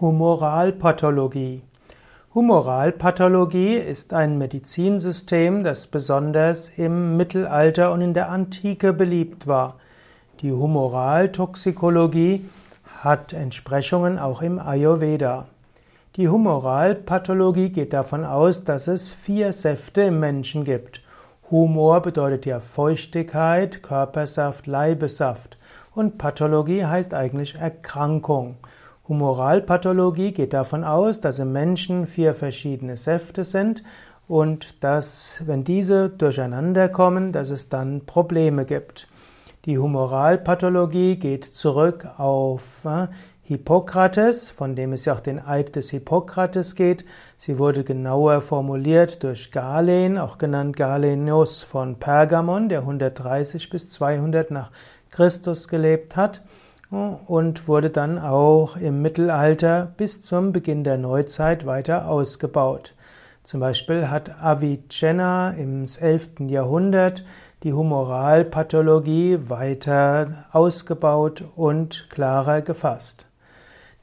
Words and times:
Humoralpathologie. 0.00 1.62
Humoralpathologie 2.32 3.74
ist 3.74 4.12
ein 4.12 4.38
Medizinsystem, 4.38 5.64
das 5.64 5.88
besonders 5.88 6.68
im 6.76 7.16
Mittelalter 7.16 7.90
und 7.90 8.02
in 8.02 8.14
der 8.14 8.30
Antike 8.30 8.92
beliebt 8.92 9.48
war. 9.48 9.74
Die 10.40 10.52
Humoraltoxikologie 10.52 12.48
hat 13.02 13.32
Entsprechungen 13.32 14.20
auch 14.20 14.40
im 14.40 14.60
Ayurveda. 14.60 15.46
Die 16.14 16.28
Humoralpathologie 16.28 17.70
geht 17.70 17.92
davon 17.92 18.24
aus, 18.24 18.62
dass 18.62 18.86
es 18.86 19.08
vier 19.08 19.52
Säfte 19.52 20.02
im 20.02 20.20
Menschen 20.20 20.62
gibt. 20.62 21.02
Humor 21.50 22.02
bedeutet 22.02 22.46
ja 22.46 22.60
Feuchtigkeit, 22.60 23.82
Körpersaft, 23.82 24.68
Leibesaft. 24.68 25.58
Und 25.92 26.18
Pathologie 26.18 26.84
heißt 26.84 27.14
eigentlich 27.14 27.56
Erkrankung. 27.56 28.58
Humoralpathologie 29.08 30.32
geht 30.32 30.52
davon 30.52 30.84
aus, 30.84 31.20
dass 31.20 31.38
im 31.38 31.52
Menschen 31.52 32.06
vier 32.06 32.34
verschiedene 32.34 32.96
Säfte 32.96 33.44
sind 33.44 33.82
und 34.26 34.84
dass, 34.84 35.42
wenn 35.46 35.64
diese 35.64 36.10
durcheinander 36.10 36.90
kommen, 36.90 37.32
dass 37.32 37.48
es 37.48 37.70
dann 37.70 38.04
Probleme 38.04 38.66
gibt. 38.66 39.08
Die 39.64 39.78
Humoralpathologie 39.78 41.16
geht 41.16 41.44
zurück 41.44 42.06
auf 42.18 42.84
äh, 42.84 43.08
Hippokrates, 43.42 44.50
von 44.50 44.76
dem 44.76 44.92
es 44.92 45.06
ja 45.06 45.14
auch 45.14 45.20
den 45.20 45.44
Eid 45.44 45.74
des 45.74 45.88
Hippokrates 45.88 46.74
geht. 46.74 47.06
Sie 47.38 47.58
wurde 47.58 47.84
genauer 47.84 48.42
formuliert 48.42 49.22
durch 49.22 49.50
Galen, 49.50 50.18
auch 50.18 50.36
genannt 50.36 50.76
Galenius 50.76 51.62
von 51.62 51.98
Pergamon, 51.98 52.68
der 52.68 52.80
130 52.80 53.70
bis 53.70 53.88
200 53.88 54.50
nach 54.50 54.70
Christus 55.10 55.66
gelebt 55.66 56.14
hat 56.14 56.42
und 56.90 57.68
wurde 57.68 57.90
dann 57.90 58.18
auch 58.18 58.76
im 58.76 59.02
Mittelalter 59.02 59.92
bis 59.96 60.22
zum 60.22 60.52
Beginn 60.52 60.84
der 60.84 60.96
Neuzeit 60.96 61.66
weiter 61.66 62.08
ausgebaut. 62.08 62.94
Zum 63.44 63.60
Beispiel 63.60 64.10
hat 64.10 64.42
Avicenna 64.42 65.50
im 65.50 65.86
11. 66.00 66.40
Jahrhundert 66.48 67.24
die 67.62 67.72
Humoralpathologie 67.72 69.38
weiter 69.48 70.44
ausgebaut 70.52 71.44
und 71.56 72.08
klarer 72.10 72.62
gefasst. 72.62 73.26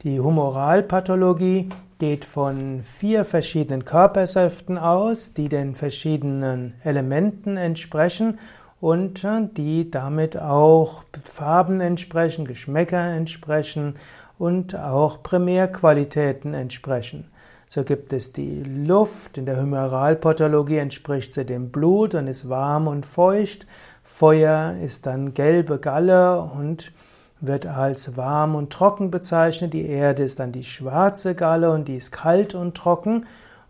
Die 0.02 0.20
Humoralpathologie 0.20 1.70
geht 1.98 2.24
von 2.24 2.82
vier 2.82 3.24
verschiedenen 3.24 3.84
Körpersäften 3.84 4.78
aus, 4.78 5.32
die 5.32 5.48
den 5.48 5.74
verschiedenen 5.74 6.74
Elementen 6.84 7.56
entsprechen 7.56 8.38
und 8.80 9.24
äh, 9.24 9.48
die 9.56 9.90
damit 9.90 10.36
auch 10.36 11.04
Farben 11.24 11.80
entsprechen, 11.80 12.46
Geschmäcker 12.46 13.14
entsprechen 13.14 13.96
und 14.38 14.76
auch 14.76 15.22
Primärqualitäten 15.22 16.54
entsprechen. 16.54 17.30
So 17.68 17.82
gibt 17.82 18.12
es 18.12 18.32
die 18.32 18.62
Luft, 18.62 19.38
in 19.38 19.46
der 19.46 19.60
Humoralpathologie 19.60 20.78
entspricht 20.78 21.34
sie 21.34 21.44
dem 21.44 21.70
Blut 21.70 22.14
und 22.14 22.28
ist 22.28 22.48
warm 22.48 22.86
und 22.86 23.04
feucht. 23.04 23.66
Feuer 24.04 24.76
ist 24.82 25.06
dann 25.06 25.34
gelbe 25.34 25.78
Galle 25.78 26.40
und 26.40 26.92
wird 27.40 27.66
als 27.66 28.16
warm 28.16 28.54
und 28.54 28.72
trocken 28.72 29.10
bezeichnet. 29.10 29.72
Die 29.72 29.86
Erde 29.86 30.22
ist 30.22 30.38
dann 30.38 30.52
die 30.52 30.64
schwarze 30.64 31.34
Galle 31.34 31.72
und 31.72 31.88
die 31.88 31.96
ist 31.96 32.12
kalt 32.12 32.54
und 32.54 32.76
trocken. 32.76 33.26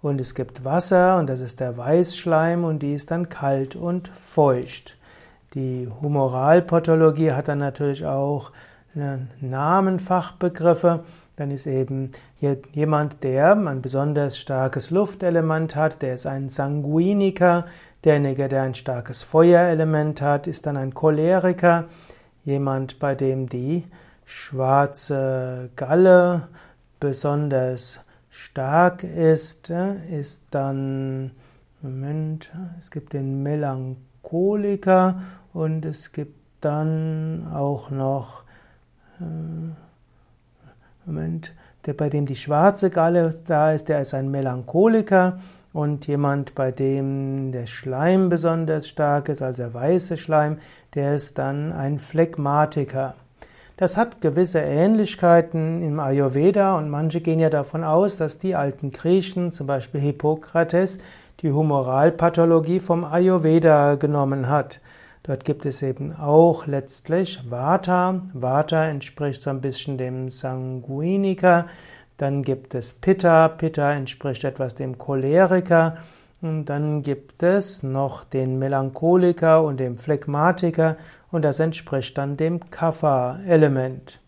Und 0.07 0.21
es 0.21 0.37
gibt 0.37 0.65
Wasser 0.65 1.19
und 1.19 1.27
das 1.27 1.41
ist 1.41 1.59
der 1.59 1.77
Weißschleim 1.77 2.63
und 2.63 2.79
die 2.79 2.95
ist 2.95 3.11
dann 3.11 3.29
kalt 3.29 3.75
und 3.75 4.07
feucht. 4.07 4.97
Die 5.55 5.89
Humoralpathologie 6.01 7.33
hat 7.33 7.49
dann 7.49 7.59
natürlich 7.59 8.07
auch 8.07 8.53
Namenfachbegriffe. 9.41 11.03
Dann 11.35 11.51
ist 11.51 11.67
eben 11.67 12.13
jemand, 12.39 13.25
der 13.25 13.57
ein 13.57 13.83
besonders 13.83 14.39
starkes 14.39 14.91
Luftelement 14.91 15.75
hat, 15.75 16.03
der 16.03 16.15
ist 16.15 16.27
ein 16.27 16.51
Sanguiniker. 16.51 17.67
Derjenige, 18.05 18.47
der 18.49 18.63
ein 18.63 18.75
starkes 18.75 19.25
Feuerelement 19.25 20.23
hat, 20.23 20.47
ist 20.47 20.67
dann 20.67 20.77
ein 20.77 20.95
Choleriker. 20.95 21.87
Jemand, 22.45 23.01
bei 23.01 23.17
dem 23.17 23.49
die 23.49 23.83
schwarze 24.25 25.71
Galle 25.75 26.47
besonders 27.01 27.99
stark 28.37 29.03
ist, 29.03 29.71
ist 30.11 30.45
dann, 30.51 31.31
Moment, 31.81 32.53
es 32.79 32.91
gibt 32.91 33.13
den 33.15 33.43
Melancholiker 33.43 35.23
und 35.53 35.85
es 35.85 36.13
gibt 36.13 36.37
dann 36.61 37.47
auch 37.53 37.91
noch, 37.91 38.43
äh, 39.21 39.25
Moment, 41.07 41.55
der, 41.87 41.95
bei 41.95 42.11
dem 42.11 42.27
die 42.27 42.37
schwarze 42.37 42.91
Galle 42.91 43.41
da 43.47 43.73
ist, 43.73 43.89
der 43.89 44.03
ist 44.03 44.13
ein 44.13 44.31
Melancholiker. 44.31 45.39
Und 45.73 46.07
jemand, 46.07 46.55
bei 46.55 46.73
dem 46.73 47.53
der 47.53 47.67
Schleim 47.67 48.29
besonders 48.29 48.89
stark 48.89 49.29
ist, 49.29 49.43
also 49.43 49.63
der 49.63 49.75
weiße 49.75 50.17
Schleim, 50.17 50.59
der 50.95 51.15
ist 51.15 51.39
dann 51.39 51.73
ein 51.73 51.99
Phlegmatiker. 51.99 53.15
Das 53.79 53.99
hat 53.99 54.23
gewisse 54.23 54.61
Ähnlichkeiten 54.61 55.83
im 55.83 56.01
Ayurveda 56.01 56.79
und 56.79 56.89
manche 56.89 57.21
gehen 57.21 57.39
ja 57.39 57.51
davon 57.51 57.85
aus, 57.85 58.17
dass 58.17 58.39
die 58.39 58.55
alten 58.55 58.91
Griechen, 58.91 59.53
zum 59.53 59.67
Beispiel 59.67 60.01
Hippokrates, 60.01 60.99
die 61.43 61.53
Humoralpathologie 61.53 62.81
vom 62.81 63.05
Ayurveda 63.05 63.97
genommen 63.97 64.49
hat. 64.49 64.81
Dort 65.25 65.45
gibt 65.45 65.67
es 65.67 65.83
eben 65.83 66.17
auch 66.17 66.67
letztlich 66.67 67.39
Vata. 67.51 68.23
Vata 68.33 68.87
entspricht 68.87 69.43
so 69.43 69.51
ein 69.51 69.61
bisschen 69.61 69.99
dem 69.99 70.31
Sanguiniker. 70.31 71.67
Dann 72.17 72.45
gibt 72.45 72.75
es 72.75 72.95
Pitta. 72.95 73.49
Pitta 73.49 73.93
entspricht 73.93 74.45
etwas 74.45 74.75
dem 74.75 74.97
Choleriker. 74.97 75.99
Und 76.43 76.67
dann 76.67 77.03
gibt 77.03 77.43
es 77.43 77.83
noch 77.83 78.25
den 78.25 78.59
Melancholiker 78.59 79.63
und 79.63 79.79
den 79.79 79.97
Phlegmatiker 79.97 80.97
und 81.31 81.43
das 81.43 81.61
entspricht 81.61 82.17
dann 82.19 82.37
dem 82.37 82.71
Kapha-Element. 82.71 84.21